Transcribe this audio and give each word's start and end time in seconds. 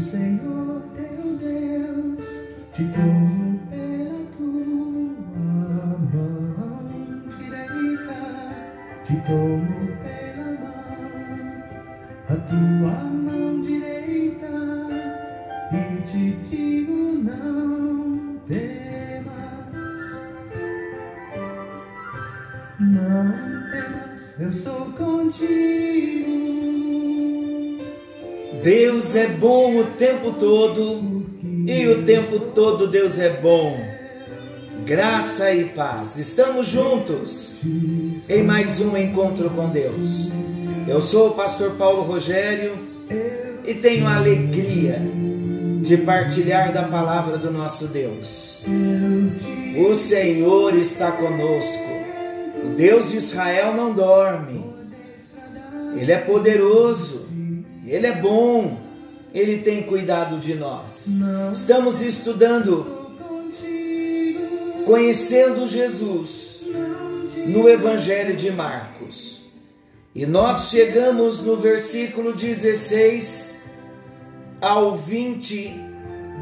Senhor 0.00 0.49
Deus 28.62 29.16
é 29.16 29.26
bom 29.26 29.78
o 29.78 29.84
tempo 29.84 30.32
todo 30.32 31.24
e 31.66 31.86
o 31.88 32.02
tempo 32.02 32.38
todo 32.54 32.86
Deus 32.86 33.18
é 33.18 33.30
bom. 33.30 33.80
Graça 34.84 35.50
e 35.50 35.64
paz. 35.64 36.18
Estamos 36.18 36.66
juntos 36.66 37.60
em 38.28 38.42
mais 38.42 38.78
um 38.80 38.98
encontro 38.98 39.48
com 39.48 39.70
Deus. 39.70 40.28
Eu 40.86 41.00
sou 41.00 41.28
o 41.28 41.34
pastor 41.34 41.76
Paulo 41.76 42.02
Rogério 42.02 42.76
e 43.64 43.72
tenho 43.72 44.06
a 44.06 44.16
alegria 44.16 45.00
de 45.82 45.96
partilhar 45.96 46.70
da 46.70 46.82
palavra 46.82 47.38
do 47.38 47.50
nosso 47.50 47.86
Deus. 47.86 48.62
O 49.78 49.94
Senhor 49.94 50.74
está 50.74 51.12
conosco. 51.12 51.88
O 52.62 52.76
Deus 52.76 53.08
de 53.08 53.16
Israel 53.16 53.72
não 53.74 53.94
dorme. 53.94 54.62
Ele 55.96 56.12
é 56.12 56.18
poderoso. 56.18 57.29
Ele 57.90 58.06
é 58.06 58.14
bom, 58.14 58.78
Ele 59.34 59.58
tem 59.58 59.82
cuidado 59.82 60.38
de 60.38 60.54
nós. 60.54 61.08
Estamos 61.52 62.00
estudando, 62.00 62.86
conhecendo 64.86 65.66
Jesus 65.66 66.68
no 67.48 67.68
Evangelho 67.68 68.36
de 68.36 68.48
Marcos. 68.52 69.46
E 70.14 70.24
nós 70.24 70.70
chegamos 70.70 71.44
no 71.44 71.56
versículo 71.56 72.32
16 72.32 73.64
ao 74.60 74.96
20 74.96 75.74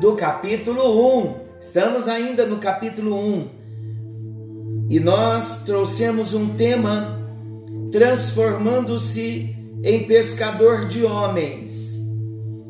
do 0.03 0.15
capítulo 0.17 1.23
1. 1.29 1.35
Estamos 1.63 2.09
ainda 2.09 2.45
no 2.45 2.59
capítulo 2.59 3.19
1. 3.19 3.49
E 4.91 5.01
nós 5.01 5.63
trouxemos 5.65 6.35
um 6.35 6.55
tema 6.57 7.19
transformando-se 7.91 9.58
em 9.83 10.07
pescador 10.07 10.87
de 10.87 11.05
homens. 11.05 11.99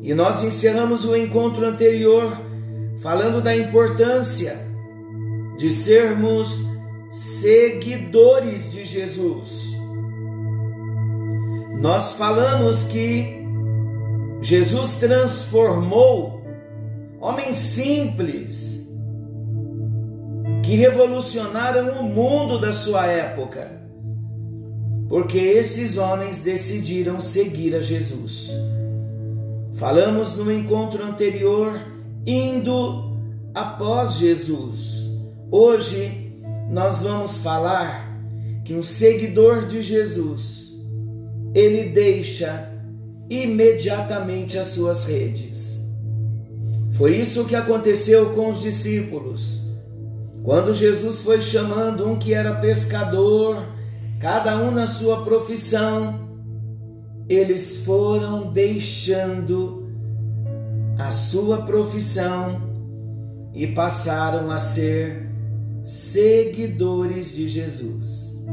E 0.01 0.13
nós 0.13 0.43
encerramos 0.43 1.05
o 1.05 1.15
encontro 1.15 1.65
anterior 1.65 2.37
falando 3.01 3.41
da 3.41 3.55
importância 3.55 4.57
de 5.57 5.71
sermos 5.71 6.63
seguidores 7.09 8.71
de 8.71 8.85
Jesus. 8.85 9.73
Nós 11.81 12.13
falamos 12.13 12.85
que 12.85 13.39
Jesus 14.41 14.99
transformou 14.99 16.41
homens 17.19 17.57
simples 17.57 18.79
que 20.63 20.75
revolucionaram 20.75 21.99
o 21.99 22.03
mundo 22.03 22.59
da 22.59 22.71
sua 22.71 23.07
época 23.07 23.78
porque 25.09 25.39
esses 25.39 25.97
homens 25.97 26.39
decidiram 26.39 27.19
seguir 27.19 27.75
a 27.75 27.81
Jesus. 27.81 28.51
Falamos 29.73 30.37
no 30.37 30.51
encontro 30.51 31.03
anterior, 31.03 31.81
indo 32.25 33.17
após 33.55 34.17
Jesus. 34.17 35.09
Hoje 35.49 36.31
nós 36.69 37.01
vamos 37.01 37.37
falar 37.37 38.07
que 38.63 38.75
um 38.75 38.83
seguidor 38.83 39.65
de 39.65 39.81
Jesus, 39.81 40.75
ele 41.55 41.89
deixa 41.89 42.71
imediatamente 43.27 44.59
as 44.59 44.67
suas 44.67 45.05
redes. 45.05 45.89
Foi 46.91 47.15
isso 47.15 47.45
que 47.45 47.55
aconteceu 47.55 48.31
com 48.35 48.49
os 48.49 48.61
discípulos. 48.61 49.63
Quando 50.43 50.73
Jesus 50.73 51.21
foi 51.21 51.41
chamando 51.41 52.07
um 52.07 52.19
que 52.19 52.33
era 52.33 52.55
pescador, 52.55 53.65
cada 54.19 54.57
um 54.61 54.69
na 54.69 54.85
sua 54.85 55.23
profissão, 55.23 56.27
eles 57.27 57.77
foram 57.85 58.51
deixando 58.51 59.87
a 60.97 61.09
sua 61.11 61.61
profissão 61.61 62.61
e 63.53 63.67
passaram 63.67 64.51
a 64.51 64.59
ser 64.59 65.29
seguidores 65.83 67.33
de 67.33 67.47
Jesus. 67.47 68.43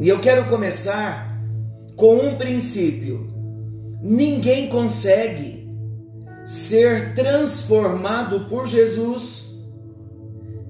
E 0.00 0.08
eu 0.08 0.20
quero 0.20 0.46
começar 0.46 1.38
com 1.94 2.16
um 2.16 2.36
princípio: 2.36 3.28
ninguém 4.02 4.68
consegue 4.68 5.68
ser 6.44 7.14
transformado 7.14 8.46
por 8.48 8.66
Jesus 8.66 9.47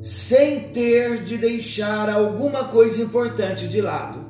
sem 0.01 0.61
ter 0.71 1.23
de 1.23 1.37
deixar 1.37 2.09
alguma 2.09 2.65
coisa 2.65 3.03
importante 3.03 3.67
de 3.67 3.81
lado. 3.81 4.27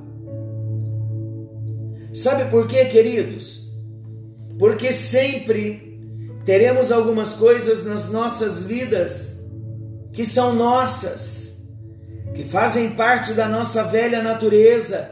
Sabe 2.12 2.50
por 2.50 2.66
quê, 2.66 2.86
queridos? 2.86 3.70
Porque 4.58 4.90
sempre 4.90 6.00
teremos 6.44 6.90
algumas 6.90 7.34
coisas 7.34 7.84
nas 7.84 8.10
nossas 8.10 8.64
vidas 8.64 9.46
que 10.12 10.24
são 10.24 10.54
nossas, 10.54 11.68
que 12.34 12.44
fazem 12.44 12.90
parte 12.90 13.34
da 13.34 13.46
nossa 13.46 13.84
velha 13.84 14.22
natureza. 14.22 15.10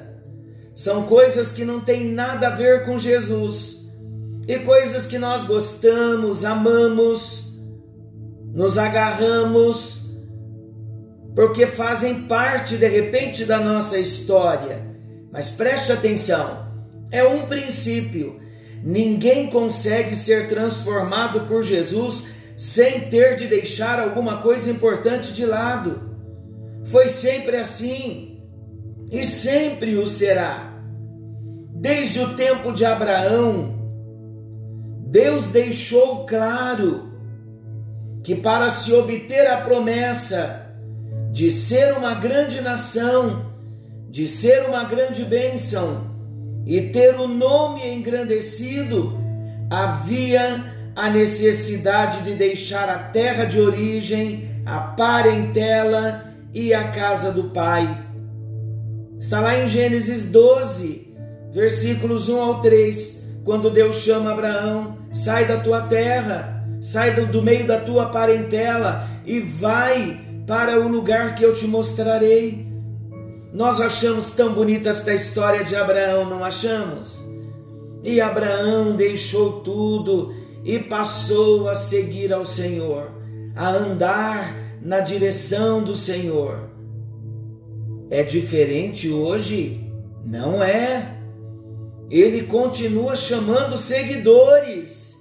São 0.74 1.04
coisas 1.04 1.52
que 1.52 1.64
não 1.64 1.80
têm 1.80 2.12
nada 2.12 2.48
a 2.48 2.56
ver 2.56 2.84
com 2.84 2.98
Jesus 2.98 3.86
e 4.48 4.58
coisas 4.60 5.06
que 5.06 5.18
nós 5.18 5.44
gostamos, 5.44 6.44
amamos, 6.44 7.56
nos 8.52 8.78
agarramos 8.78 10.05
porque 11.36 11.66
fazem 11.66 12.22
parte 12.22 12.78
de 12.78 12.88
repente 12.88 13.44
da 13.44 13.60
nossa 13.60 13.98
história. 13.98 14.82
Mas 15.30 15.50
preste 15.50 15.92
atenção, 15.92 16.66
é 17.10 17.22
um 17.22 17.44
princípio. 17.44 18.40
Ninguém 18.82 19.50
consegue 19.50 20.16
ser 20.16 20.48
transformado 20.48 21.42
por 21.42 21.62
Jesus 21.62 22.28
sem 22.56 23.02
ter 23.02 23.36
de 23.36 23.46
deixar 23.46 24.00
alguma 24.00 24.38
coisa 24.38 24.70
importante 24.70 25.34
de 25.34 25.44
lado. 25.44 26.16
Foi 26.84 27.10
sempre 27.10 27.56
assim 27.56 28.42
e 29.12 29.22
sempre 29.22 29.96
o 29.96 30.06
será. 30.06 30.72
Desde 31.74 32.20
o 32.20 32.34
tempo 32.34 32.72
de 32.72 32.86
Abraão, 32.86 33.74
Deus 35.06 35.50
deixou 35.50 36.24
claro 36.24 37.12
que 38.24 38.34
para 38.34 38.70
se 38.70 38.92
obter 38.94 39.46
a 39.46 39.58
promessa, 39.58 40.65
de 41.36 41.50
ser 41.50 41.92
uma 41.92 42.14
grande 42.14 42.62
nação, 42.62 43.52
de 44.08 44.26
ser 44.26 44.64
uma 44.66 44.84
grande 44.84 45.22
bênção 45.22 46.10
e 46.64 46.80
ter 46.80 47.14
o 47.20 47.28
nome 47.28 47.86
engrandecido, 47.86 49.20
havia 49.68 50.72
a 50.96 51.10
necessidade 51.10 52.22
de 52.22 52.32
deixar 52.32 52.88
a 52.88 52.98
terra 52.98 53.44
de 53.44 53.60
origem, 53.60 54.62
a 54.64 54.78
parentela 54.78 56.24
e 56.54 56.72
a 56.72 56.88
casa 56.88 57.30
do 57.30 57.50
pai. 57.50 58.02
Está 59.18 59.38
lá 59.38 59.58
em 59.58 59.68
Gênesis 59.68 60.30
12, 60.32 61.14
versículos 61.52 62.30
1 62.30 62.40
ao 62.40 62.60
3, 62.62 63.28
quando 63.44 63.68
Deus 63.70 63.96
chama 63.96 64.32
Abraão: 64.32 64.96
sai 65.12 65.44
da 65.44 65.58
tua 65.58 65.82
terra, 65.82 66.64
sai 66.80 67.12
do, 67.12 67.26
do 67.26 67.42
meio 67.42 67.66
da 67.66 67.78
tua 67.78 68.06
parentela 68.06 69.06
e 69.26 69.38
vai 69.38 70.24
para 70.46 70.80
o 70.80 70.88
lugar 70.88 71.34
que 71.34 71.44
eu 71.44 71.52
te 71.52 71.66
mostrarei. 71.66 72.66
Nós 73.52 73.80
achamos 73.80 74.30
tão 74.30 74.52
bonita 74.52 74.90
esta 74.90 75.12
história 75.12 75.64
de 75.64 75.74
Abraão, 75.74 76.28
não 76.28 76.44
achamos? 76.44 77.26
E 78.04 78.20
Abraão 78.20 78.94
deixou 78.94 79.60
tudo 79.60 80.32
e 80.64 80.78
passou 80.78 81.68
a 81.68 81.74
seguir 81.74 82.32
ao 82.32 82.46
Senhor, 82.46 83.10
a 83.54 83.70
andar 83.70 84.54
na 84.80 85.00
direção 85.00 85.82
do 85.82 85.96
Senhor. 85.96 86.70
É 88.08 88.22
diferente 88.22 89.10
hoje? 89.10 89.84
Não 90.24 90.62
é. 90.62 91.16
Ele 92.08 92.42
continua 92.42 93.16
chamando 93.16 93.76
seguidores. 93.76 95.16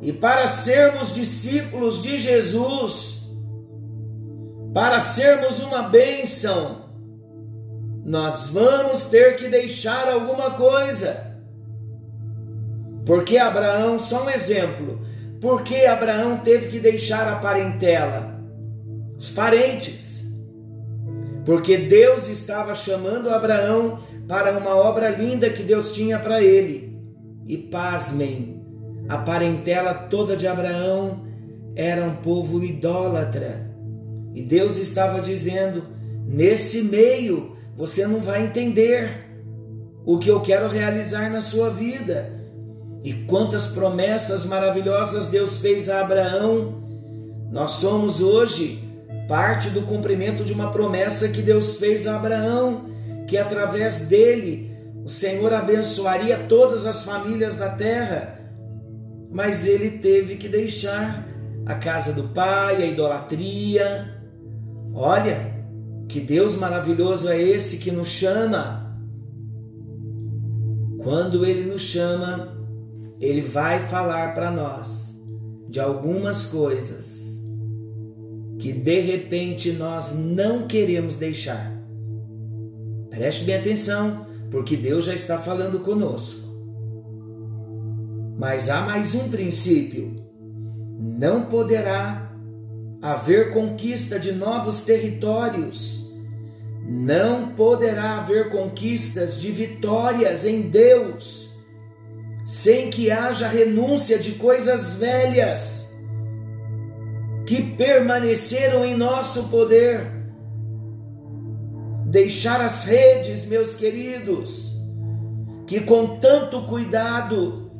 E 0.00 0.12
para 0.12 0.46
sermos 0.46 1.12
discípulos 1.12 2.00
de 2.00 2.18
Jesus, 2.18 3.17
para 4.72 5.00
sermos 5.00 5.60
uma 5.60 5.82
bênção, 5.82 6.88
nós 8.04 8.50
vamos 8.50 9.04
ter 9.04 9.36
que 9.36 9.48
deixar 9.48 10.08
alguma 10.08 10.52
coisa. 10.52 11.38
Porque 13.04 13.38
Abraão, 13.38 13.98
só 13.98 14.24
um 14.24 14.30
exemplo, 14.30 15.00
por 15.40 15.62
que 15.62 15.86
Abraão 15.86 16.38
teve 16.38 16.68
que 16.68 16.78
deixar 16.78 17.26
a 17.28 17.36
parentela, 17.36 18.38
os 19.16 19.30
parentes. 19.30 20.36
Porque 21.44 21.78
Deus 21.78 22.28
estava 22.28 22.74
chamando 22.74 23.30
Abraão 23.30 24.00
para 24.28 24.56
uma 24.56 24.76
obra 24.76 25.08
linda 25.08 25.48
que 25.48 25.62
Deus 25.62 25.92
tinha 25.92 26.18
para 26.18 26.42
ele. 26.42 26.98
E 27.46 27.56
pasmem, 27.56 28.62
a 29.08 29.16
parentela 29.16 29.94
toda 29.94 30.36
de 30.36 30.46
Abraão 30.46 31.26
era 31.74 32.04
um 32.04 32.16
povo 32.16 32.62
idólatra. 32.62 33.67
E 34.34 34.42
Deus 34.42 34.76
estava 34.76 35.20
dizendo: 35.20 35.82
nesse 36.26 36.84
meio 36.84 37.56
você 37.76 38.06
não 38.06 38.20
vai 38.20 38.44
entender 38.44 39.28
o 40.04 40.18
que 40.18 40.30
eu 40.30 40.40
quero 40.40 40.68
realizar 40.68 41.30
na 41.30 41.40
sua 41.40 41.70
vida. 41.70 42.32
E 43.04 43.12
quantas 43.12 43.66
promessas 43.66 44.44
maravilhosas 44.44 45.28
Deus 45.28 45.58
fez 45.58 45.88
a 45.88 46.00
Abraão. 46.00 46.82
Nós 47.50 47.72
somos 47.72 48.20
hoje 48.20 48.82
parte 49.28 49.68
do 49.70 49.82
cumprimento 49.82 50.42
de 50.42 50.52
uma 50.52 50.70
promessa 50.70 51.28
que 51.28 51.42
Deus 51.42 51.76
fez 51.76 52.06
a 52.06 52.16
Abraão, 52.16 52.86
que 53.28 53.36
através 53.36 54.08
dele 54.08 54.74
o 55.04 55.08
Senhor 55.08 55.52
abençoaria 55.52 56.36
todas 56.48 56.84
as 56.84 57.04
famílias 57.04 57.56
da 57.56 57.68
terra. 57.68 58.40
Mas 59.30 59.66
ele 59.66 59.90
teve 59.98 60.36
que 60.36 60.48
deixar 60.48 61.28
a 61.66 61.74
casa 61.74 62.12
do 62.12 62.24
pai, 62.28 62.82
a 62.82 62.86
idolatria. 62.86 64.17
Olha, 65.00 65.54
que 66.08 66.18
Deus 66.18 66.56
maravilhoso 66.56 67.28
é 67.28 67.40
esse 67.40 67.78
que 67.78 67.92
nos 67.92 68.08
chama. 68.08 68.98
Quando 71.04 71.46
ele 71.46 71.70
nos 71.70 71.82
chama, 71.82 72.58
ele 73.20 73.40
vai 73.40 73.78
falar 73.78 74.34
para 74.34 74.50
nós 74.50 75.24
de 75.68 75.78
algumas 75.78 76.46
coisas 76.46 77.38
que 78.58 78.72
de 78.72 79.00
repente 79.00 79.70
nós 79.70 80.18
não 80.18 80.66
queremos 80.66 81.14
deixar. 81.14 81.80
Preste 83.08 83.44
bem 83.44 83.54
atenção, 83.54 84.26
porque 84.50 84.76
Deus 84.76 85.04
já 85.04 85.14
está 85.14 85.38
falando 85.38 85.78
conosco. 85.78 86.40
Mas 88.36 88.68
há 88.68 88.80
mais 88.80 89.14
um 89.14 89.28
princípio: 89.28 90.16
não 90.98 91.44
poderá 91.44 92.27
haver 93.00 93.52
conquista 93.52 94.18
de 94.18 94.32
novos 94.32 94.82
territórios, 94.82 96.08
não 96.84 97.48
poderá 97.50 98.18
haver 98.18 98.50
conquistas 98.50 99.40
de 99.40 99.50
vitórias 99.50 100.44
em 100.44 100.62
Deus 100.62 101.48
sem 102.48 102.88
que 102.88 103.10
haja 103.10 103.46
renúncia 103.46 104.18
de 104.18 104.32
coisas 104.32 104.96
velhas 104.96 105.94
que 107.46 107.62
permaneceram 107.62 108.86
em 108.86 108.96
nosso 108.96 109.50
poder. 109.50 110.10
Deixar 112.06 112.62
as 112.62 112.84
redes, 112.84 113.46
meus 113.46 113.74
queridos, 113.74 114.72
que 115.66 115.80
com 115.82 116.18
tanto 116.18 116.62
cuidado 116.62 117.70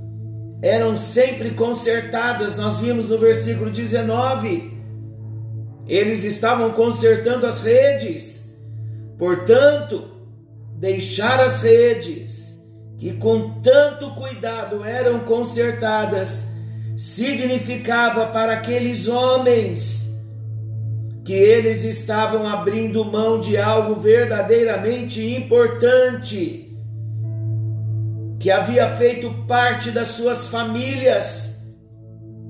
eram 0.61 0.99
sempre 0.99 1.53
consertadas, 1.53 2.59
nós 2.59 2.79
vimos 2.79 3.09
no 3.09 3.17
versículo 3.17 3.71
19. 3.71 4.78
Eles 5.89 6.23
estavam 6.25 6.71
consertando 6.73 7.47
as 7.47 7.65
redes, 7.65 8.61
portanto, 9.17 10.11
deixar 10.77 11.41
as 11.41 11.63
redes 11.63 12.49
que 12.99 13.13
com 13.13 13.61
tanto 13.61 14.11
cuidado 14.11 14.85
eram 14.85 15.21
consertadas, 15.21 16.53
significava 16.97 18.27
para 18.27 18.55
aqueles 18.55 19.07
homens 19.07 20.09
que 21.25 21.33
eles 21.33 21.85
estavam 21.85 22.49
abrindo 22.49 23.05
mão 23.05 23.39
de 23.39 23.57
algo 23.57 24.01
verdadeiramente 24.01 25.25
importante, 25.37 26.77
que 28.41 28.51
havia 28.51 28.89
feito 28.97 29.31
parte 29.47 29.91
das 29.91 30.09
suas 30.09 30.49
famílias, 30.49 31.77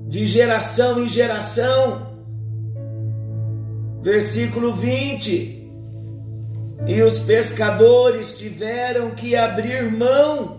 de 0.07 0.25
geração 0.25 1.03
em 1.03 1.07
geração. 1.07 2.08
Versículo 4.01 4.73
20 4.73 5.59
e 6.87 7.01
os 7.01 7.19
pescadores 7.19 8.37
tiveram 8.37 9.11
que 9.11 9.35
abrir 9.35 9.91
mão. 9.91 10.57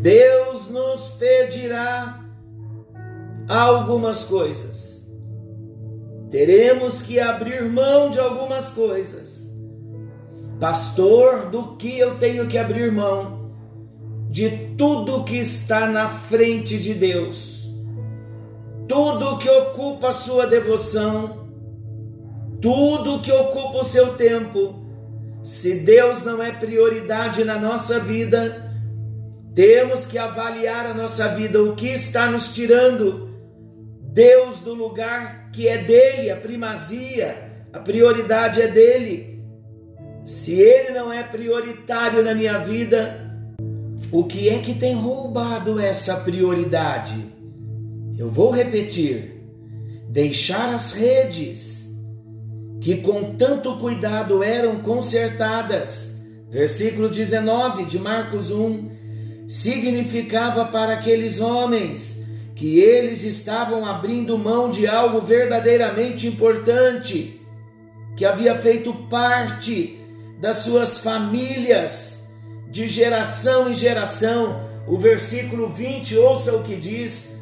Deus 0.00 0.70
nos 0.70 1.08
pedirá 1.18 2.24
algumas 3.48 4.24
coisas. 4.24 5.10
Teremos 6.30 7.02
que 7.02 7.18
abrir 7.18 7.64
mão 7.64 8.10
de 8.10 8.20
algumas 8.20 8.70
coisas. 8.70 9.52
Pastor, 10.60 11.50
do 11.50 11.76
que 11.76 11.98
eu 11.98 12.18
tenho 12.18 12.46
que 12.46 12.58
abrir 12.58 12.92
mão? 12.92 13.50
De 14.30 14.50
tudo 14.76 15.24
que 15.24 15.38
está 15.38 15.86
na 15.86 16.08
frente 16.08 16.78
de 16.78 16.94
Deus. 16.94 17.65
Tudo 18.88 19.38
que 19.38 19.48
ocupa 19.48 20.08
a 20.08 20.12
sua 20.12 20.46
devoção 20.46 21.46
tudo 22.60 23.20
que 23.20 23.30
ocupa 23.30 23.78
o 23.78 23.84
seu 23.84 24.14
tempo, 24.14 24.74
se 25.42 25.80
Deus 25.80 26.24
não 26.24 26.42
é 26.42 26.50
prioridade 26.50 27.44
na 27.44 27.58
nossa 27.58 28.00
vida, 28.00 28.72
temos 29.54 30.06
que 30.06 30.18
avaliar 30.18 30.86
a 30.86 30.94
nossa 30.94 31.28
vida, 31.28 31.62
o 31.62 31.74
que 31.76 31.88
está 31.88 32.30
nos 32.30 32.54
tirando 32.54 33.30
Deus 34.02 34.60
do 34.60 34.74
lugar 34.74 35.50
que 35.52 35.68
é 35.68 35.78
dele, 35.78 36.30
a 36.30 36.36
primazia, 36.36 37.66
a 37.72 37.78
prioridade 37.78 38.60
é 38.60 38.68
dele. 38.68 39.44
Se 40.24 40.54
ele 40.54 40.90
não 40.90 41.12
é 41.12 41.22
prioritário 41.22 42.24
na 42.24 42.34
minha 42.34 42.58
vida, 42.58 43.30
o 44.10 44.24
que 44.24 44.48
é 44.48 44.58
que 44.58 44.74
tem 44.74 44.94
roubado 44.94 45.78
essa 45.78 46.16
prioridade? 46.20 47.35
Eu 48.16 48.30
vou 48.30 48.50
repetir: 48.50 49.42
deixar 50.08 50.74
as 50.74 50.92
redes 50.92 51.76
que 52.80 52.96
com 52.98 53.34
tanto 53.34 53.76
cuidado 53.76 54.42
eram 54.42 54.80
consertadas. 54.80 56.24
Versículo 56.48 57.08
19 57.08 57.84
de 57.86 57.98
Marcos 57.98 58.50
1 58.50 58.90
significava 59.48 60.64
para 60.66 60.94
aqueles 60.94 61.40
homens 61.40 62.26
que 62.54 62.78
eles 62.78 63.22
estavam 63.22 63.84
abrindo 63.84 64.38
mão 64.38 64.70
de 64.70 64.86
algo 64.86 65.20
verdadeiramente 65.20 66.26
importante, 66.26 67.40
que 68.16 68.24
havia 68.24 68.56
feito 68.56 68.94
parte 69.10 70.00
das 70.40 70.58
suas 70.58 71.00
famílias 71.00 72.34
de 72.70 72.88
geração 72.88 73.70
em 73.70 73.74
geração. 73.74 74.64
O 74.88 74.96
versículo 74.96 75.68
20, 75.68 76.16
ouça 76.16 76.56
o 76.56 76.62
que 76.62 76.76
diz: 76.76 77.35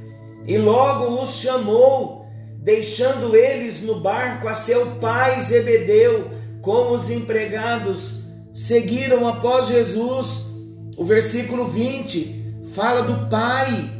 E 0.46 0.58
logo 0.58 1.22
os 1.22 1.36
chamou 1.36 2.24
deixando 2.58 3.36
eles 3.36 3.82
no 3.82 4.00
barco 4.00 4.48
a 4.48 4.54
seu 4.54 4.92
pai 4.96 5.40
Zebedeu, 5.40 6.30
como 6.62 6.94
os 6.94 7.10
empregados 7.10 8.22
seguiram 8.52 9.28
após 9.28 9.68
Jesus. 9.68 10.54
O 10.96 11.04
versículo 11.04 11.68
20 11.68 12.62
fala 12.72 13.02
do 13.02 13.28
pai 13.28 13.90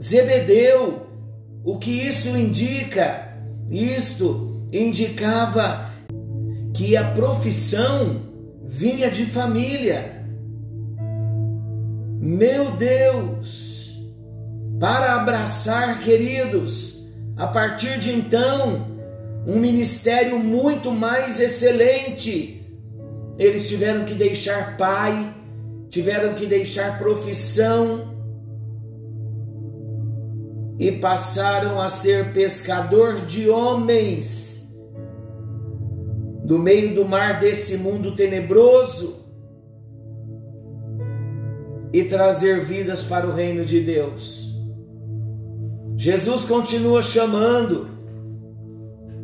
Zebedeu. 0.00 1.06
O 1.64 1.78
que 1.78 1.90
isso 1.90 2.36
indica? 2.36 3.38
Isto 3.70 4.66
indicava 4.72 5.90
que 6.74 6.96
a 6.96 7.10
profissão 7.12 8.22
vinha 8.64 9.10
de 9.10 9.24
família. 9.24 10.26
Meu 12.20 12.72
Deus! 12.72 13.81
Para 14.82 15.14
abraçar, 15.14 16.00
queridos, 16.00 17.08
a 17.36 17.46
partir 17.46 18.00
de 18.00 18.10
então, 18.10 18.84
um 19.46 19.60
ministério 19.60 20.40
muito 20.40 20.90
mais 20.90 21.38
excelente. 21.38 22.66
Eles 23.38 23.68
tiveram 23.68 24.04
que 24.04 24.12
deixar 24.12 24.76
pai, 24.76 25.36
tiveram 25.88 26.34
que 26.34 26.46
deixar 26.46 26.98
profissão 26.98 28.12
e 30.80 30.90
passaram 30.90 31.80
a 31.80 31.88
ser 31.88 32.32
pescador 32.32 33.24
de 33.24 33.48
homens 33.48 34.76
no 36.44 36.58
meio 36.58 36.92
do 36.92 37.04
mar 37.04 37.38
desse 37.38 37.76
mundo 37.76 38.16
tenebroso 38.16 39.24
e 41.92 42.02
trazer 42.02 42.64
vidas 42.64 43.04
para 43.04 43.28
o 43.28 43.32
reino 43.32 43.64
de 43.64 43.78
Deus. 43.78 44.51
Jesus 46.02 46.46
continua 46.46 47.00
chamando 47.00 47.86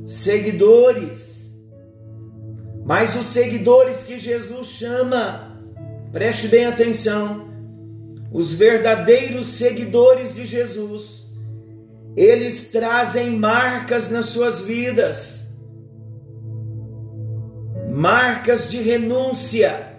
seguidores, 0.06 1.60
mas 2.86 3.16
os 3.16 3.26
seguidores 3.26 4.04
que 4.04 4.16
Jesus 4.16 4.68
chama, 4.68 5.60
preste 6.12 6.46
bem 6.46 6.66
atenção, 6.66 7.48
os 8.30 8.54
verdadeiros 8.54 9.48
seguidores 9.48 10.36
de 10.36 10.46
Jesus, 10.46 11.32
eles 12.14 12.70
trazem 12.70 13.36
marcas 13.36 14.12
nas 14.12 14.26
suas 14.26 14.60
vidas, 14.60 15.58
marcas 17.90 18.70
de 18.70 18.80
renúncia. 18.80 19.98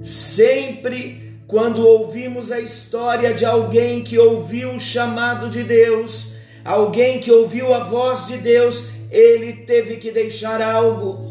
Sempre 0.00 1.31
quando 1.52 1.86
ouvimos 1.86 2.50
a 2.50 2.60
história 2.60 3.34
de 3.34 3.44
alguém 3.44 4.02
que 4.02 4.18
ouviu 4.18 4.70
o 4.70 4.80
chamado 4.80 5.50
de 5.50 5.62
Deus, 5.62 6.36
alguém 6.64 7.20
que 7.20 7.30
ouviu 7.30 7.74
a 7.74 7.80
voz 7.80 8.26
de 8.26 8.38
Deus, 8.38 8.92
ele 9.10 9.52
teve 9.52 9.96
que 9.96 10.10
deixar 10.10 10.62
algo. 10.62 11.30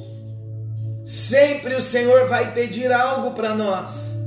Sempre 1.04 1.74
o 1.74 1.82
Senhor 1.82 2.28
vai 2.28 2.54
pedir 2.54 2.92
algo 2.92 3.32
para 3.32 3.56
nós. 3.56 4.20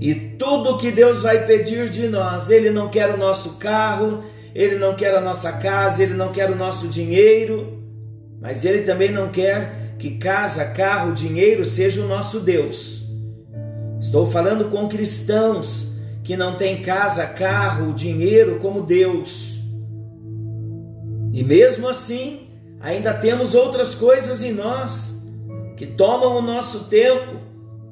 E 0.00 0.16
tudo 0.36 0.78
que 0.78 0.90
Deus 0.90 1.22
vai 1.22 1.46
pedir 1.46 1.88
de 1.88 2.08
nós, 2.08 2.50
Ele 2.50 2.70
não 2.70 2.88
quer 2.88 3.08
o 3.14 3.16
nosso 3.16 3.56
carro, 3.58 4.24
Ele 4.52 4.74
não 4.74 4.96
quer 4.96 5.14
a 5.14 5.20
nossa 5.20 5.52
casa, 5.52 6.02
Ele 6.02 6.14
não 6.14 6.32
quer 6.32 6.50
o 6.50 6.56
nosso 6.56 6.88
dinheiro, 6.88 7.80
mas 8.40 8.64
Ele 8.64 8.82
também 8.82 9.12
não 9.12 9.28
quer 9.28 9.94
que 9.96 10.18
casa, 10.18 10.72
carro, 10.72 11.14
dinheiro 11.14 11.64
seja 11.64 12.02
o 12.02 12.08
nosso 12.08 12.40
Deus. 12.40 13.05
Estou 14.16 14.30
falando 14.30 14.70
com 14.70 14.88
cristãos 14.88 15.92
que 16.24 16.38
não 16.38 16.56
têm 16.56 16.80
casa, 16.80 17.26
carro, 17.26 17.92
dinheiro 17.92 18.58
como 18.60 18.80
Deus. 18.80 19.58
E 21.34 21.44
mesmo 21.44 21.86
assim, 21.86 22.48
ainda 22.80 23.12
temos 23.12 23.54
outras 23.54 23.94
coisas 23.94 24.42
em 24.42 24.52
nós 24.52 25.28
que 25.76 25.84
tomam 25.84 26.34
o 26.34 26.40
nosso 26.40 26.84
tempo, 26.84 27.36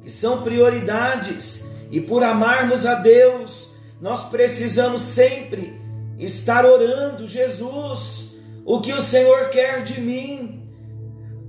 que 0.01 0.09
são 0.09 0.41
prioridades 0.41 1.75
e 1.91 2.01
por 2.01 2.23
amarmos 2.23 2.87
a 2.87 2.95
Deus, 2.95 3.75
nós 4.01 4.27
precisamos 4.27 5.03
sempre 5.03 5.79
estar 6.17 6.65
orando, 6.65 7.27
Jesus, 7.27 8.39
o 8.65 8.81
que 8.81 8.93
o 8.93 8.99
Senhor 8.99 9.49
quer 9.49 9.83
de 9.83 10.01
mim? 10.01 10.67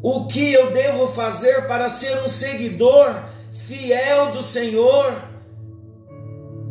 O 0.02 0.26
que 0.26 0.52
eu 0.52 0.70
devo 0.70 1.08
fazer 1.08 1.66
para 1.66 1.88
ser 1.88 2.22
um 2.22 2.28
seguidor 2.28 3.35
fiel 3.66 4.30
do 4.30 4.42
Senhor? 4.42 5.12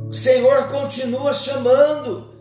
O 0.07 0.13
Senhor 0.13 0.69
continua 0.69 1.33
chamando. 1.33 2.33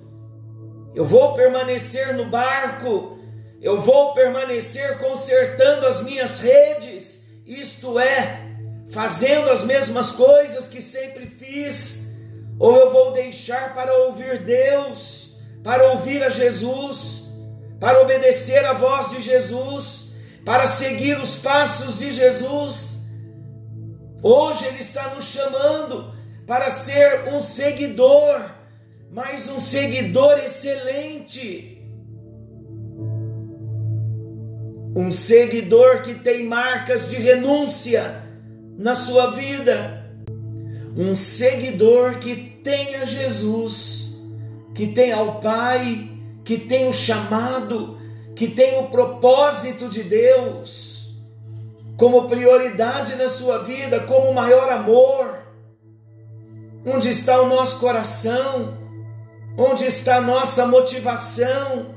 Eu 0.95 1.05
vou 1.05 1.35
permanecer 1.35 2.15
no 2.15 2.27
barco, 2.27 3.19
eu 3.61 3.81
vou 3.81 4.15
permanecer 4.15 4.99
consertando 4.99 5.87
as 5.87 6.05
minhas 6.05 6.39
redes, 6.39 7.29
isto 7.45 7.99
é, 7.99 8.43
fazendo 8.91 9.51
as 9.51 9.65
mesmas 9.65 10.13
coisas 10.13 10.69
que 10.69 10.81
sempre 10.81 11.27
fiz, 11.27 12.15
ou 12.57 12.77
eu 12.77 12.93
vou 12.93 13.13
deixar 13.13 13.75
para 13.75 13.93
ouvir 13.93 14.39
Deus, 14.45 15.41
para 15.65 15.89
ouvir 15.89 16.23
a 16.23 16.29
Jesus, 16.29 17.25
para 17.81 18.01
obedecer 18.01 18.65
a 18.65 18.73
voz 18.73 19.11
de 19.11 19.21
Jesus, 19.21 20.13
para 20.45 20.69
seguir 20.69 21.19
os 21.19 21.37
passos 21.37 21.99
de 21.99 22.13
Jesus. 22.13 22.94
Hoje 24.27 24.65
Ele 24.65 24.79
está 24.79 25.15
nos 25.15 25.27
chamando 25.27 26.15
para 26.47 26.71
ser 26.71 27.29
um 27.29 27.43
seguidor, 27.43 28.55
mas 29.11 29.51
um 29.51 29.61
seguidor 29.61 30.39
excelente. 30.39 31.85
Um 34.97 35.13
seguidor 35.13 36.01
que 36.01 36.15
tem 36.15 36.47
marcas 36.47 37.11
de 37.11 37.17
renúncia 37.17 38.23
na 38.79 38.97
sua 38.97 39.33
vida. 39.33 40.11
Um 40.97 41.15
seguidor 41.15 42.19
que 42.19 42.35
tenha 42.65 43.05
Jesus, 43.05 44.17
que 44.75 44.87
tenha 44.87 45.21
o 45.21 45.39
Pai, 45.39 46.09
que 46.43 46.57
tenha 46.57 46.89
o 46.89 46.95
chamado, 46.95 47.99
que 48.35 48.49
tenha 48.49 48.79
o 48.79 48.89
propósito 48.89 49.87
de 49.91 50.03
Deus 50.03 50.94
como 51.97 52.29
prioridade 52.29 53.15
na 53.15 53.29
sua 53.29 53.59
vida, 53.65 54.01
como 54.01 54.33
maior 54.33 54.71
amor. 54.73 55.39
Onde 56.87 57.09
está 57.09 57.41
o 57.41 57.49
nosso 57.49 57.81
coração? 57.81 58.77
Onde 59.57 59.87
está 59.87 60.17
a 60.17 60.21
nossa 60.21 60.67
motivação? 60.67 61.95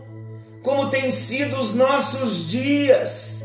Como 0.64 0.90
têm 0.90 1.10
sido 1.10 1.58
os 1.58 1.74
nossos 1.74 2.48
dias? 2.48 3.44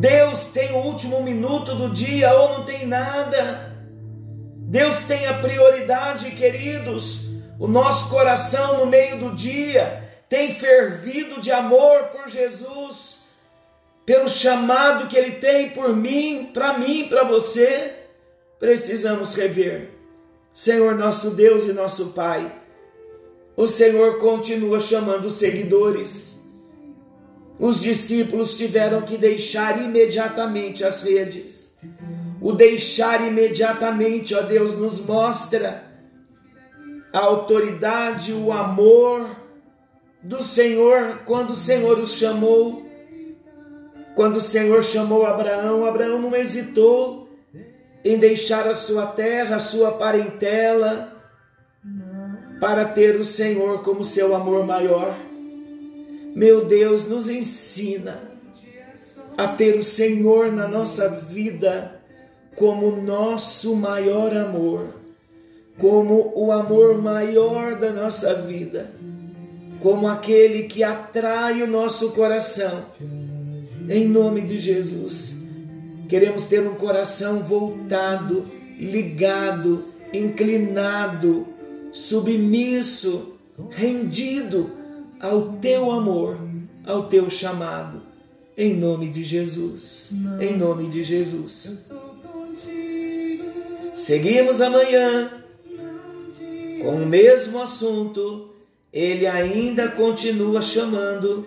Deus 0.00 0.46
tem 0.46 0.72
o 0.72 0.78
último 0.78 1.22
minuto 1.22 1.74
do 1.74 1.90
dia 1.90 2.32
ou 2.32 2.58
não 2.58 2.64
tem 2.64 2.86
nada. 2.86 3.76
Deus 4.56 5.02
tem 5.02 5.26
a 5.26 5.38
prioridade, 5.38 6.30
queridos. 6.32 7.42
O 7.58 7.66
nosso 7.66 8.08
coração 8.08 8.78
no 8.78 8.86
meio 8.86 9.18
do 9.18 9.34
dia 9.34 10.08
tem 10.28 10.52
fervido 10.52 11.40
de 11.40 11.50
amor 11.50 12.04
por 12.12 12.28
Jesus, 12.28 13.17
pelo 14.08 14.26
chamado 14.28 15.06
que 15.06 15.18
Ele 15.18 15.32
tem 15.32 15.68
por 15.68 15.94
mim, 15.94 16.50
para 16.54 16.78
mim, 16.78 17.06
para 17.10 17.24
você. 17.24 17.92
Precisamos 18.58 19.34
rever. 19.34 19.90
Senhor 20.52 20.94
nosso 20.94 21.32
Deus 21.32 21.66
e 21.66 21.74
nosso 21.74 22.14
Pai, 22.14 22.50
o 23.54 23.66
Senhor 23.66 24.16
continua 24.18 24.80
chamando 24.80 25.26
os 25.26 25.34
seguidores 25.34 26.38
os 27.58 27.80
discípulos 27.80 28.56
tiveram 28.56 29.02
que 29.02 29.18
deixar 29.18 29.82
imediatamente 29.82 30.84
as 30.84 31.02
redes. 31.02 31.76
O 32.40 32.52
deixar 32.52 33.26
imediatamente, 33.26 34.32
ó 34.34 34.42
Deus, 34.42 34.78
nos 34.78 35.04
mostra 35.04 35.82
a 37.12 37.18
autoridade, 37.18 38.32
o 38.32 38.52
amor 38.52 39.28
do 40.22 40.40
Senhor 40.40 41.22
quando 41.24 41.50
o 41.50 41.56
Senhor 41.56 41.98
os 41.98 42.12
chamou. 42.12 42.87
Quando 44.18 44.38
o 44.38 44.40
Senhor 44.40 44.82
chamou 44.82 45.24
Abraão, 45.24 45.84
Abraão 45.84 46.20
não 46.20 46.34
hesitou 46.34 47.28
em 48.04 48.18
deixar 48.18 48.66
a 48.66 48.74
sua 48.74 49.06
terra, 49.06 49.54
a 49.54 49.60
sua 49.60 49.92
parentela, 49.92 51.12
para 52.58 52.84
ter 52.84 53.14
o 53.14 53.24
Senhor 53.24 53.80
como 53.84 54.02
seu 54.02 54.34
amor 54.34 54.66
maior. 54.66 55.16
Meu 56.34 56.64
Deus, 56.64 57.06
nos 57.06 57.28
ensina 57.28 58.20
a 59.36 59.46
ter 59.46 59.78
o 59.78 59.84
Senhor 59.84 60.50
na 60.50 60.66
nossa 60.66 61.08
vida 61.20 62.00
como 62.56 63.00
nosso 63.00 63.76
maior 63.76 64.36
amor, 64.36 64.94
como 65.78 66.32
o 66.34 66.50
amor 66.50 67.00
maior 67.00 67.76
da 67.76 67.92
nossa 67.92 68.34
vida, 68.42 68.90
como 69.80 70.08
aquele 70.08 70.64
que 70.64 70.82
atrai 70.82 71.62
o 71.62 71.68
nosso 71.68 72.10
coração. 72.14 72.84
Em 73.88 74.06
nome 74.06 74.42
de 74.42 74.58
Jesus, 74.58 75.48
queremos 76.10 76.44
ter 76.44 76.60
um 76.60 76.74
coração 76.74 77.42
voltado, 77.42 78.44
ligado, 78.78 79.82
inclinado, 80.12 81.46
submisso, 81.90 83.38
rendido 83.70 84.70
ao 85.18 85.52
teu 85.54 85.90
amor, 85.90 86.38
ao 86.84 87.04
teu 87.04 87.30
chamado. 87.30 88.02
Em 88.56 88.74
nome 88.74 89.08
de 89.08 89.24
Jesus. 89.24 90.10
Em 90.38 90.54
nome 90.54 90.88
de 90.88 91.02
Jesus. 91.02 91.90
Seguimos 93.94 94.60
amanhã 94.60 95.44
com 96.82 96.96
o 96.96 97.08
mesmo 97.08 97.62
assunto. 97.62 98.50
Ele 98.92 99.26
ainda 99.26 99.88
continua 99.88 100.60
chamando 100.60 101.46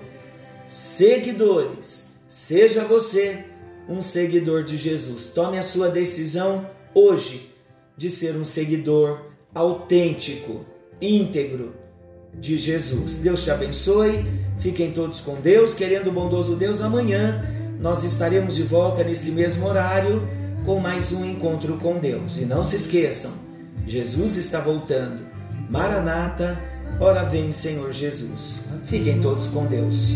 seguidores. 0.68 2.11
Seja 2.32 2.86
você 2.86 3.44
um 3.90 4.00
seguidor 4.00 4.64
de 4.64 4.78
Jesus. 4.78 5.26
Tome 5.36 5.60
a 5.60 5.64
sua 5.64 5.90
decisão 5.90 6.66
hoje 6.94 7.54
de 7.98 8.10
ser 8.10 8.38
um 8.38 8.46
seguidor 8.46 9.20
autêntico, 9.54 10.66
íntegro 11.02 11.74
de 12.34 12.58
Jesus. 12.58 13.18
Deus 13.18 13.44
te 13.44 13.52
abençoe, 13.52 14.26
fiquem 14.62 14.94
todos 14.94 15.20
com 15.20 15.42
Deus, 15.42 15.74
querendo 15.74 16.08
o 16.08 16.14
bondoso 16.14 16.56
Deus, 16.56 16.80
amanhã 16.80 17.46
nós 17.82 18.06
estaremos 18.06 18.56
de 18.56 18.64
volta 18.64 19.04
nesse 19.04 19.34
mesmo 19.34 19.68
horário 19.68 20.26
com 20.66 20.80
mais 20.80 21.12
um 21.12 21.26
encontro 21.26 21.76
com 21.80 22.00
Deus. 22.00 22.38
E 22.38 22.46
não 22.46 22.64
se 22.64 22.78
esqueçam, 22.78 23.34
Jesus 23.86 24.38
está 24.38 24.62
voltando. 24.62 25.28
Maranata, 25.70 26.58
ora 26.98 27.24
vem 27.24 27.52
Senhor 27.52 27.92
Jesus. 27.92 28.68
Fiquem 28.86 29.20
todos 29.20 29.48
com 29.48 29.66
Deus. 29.66 30.16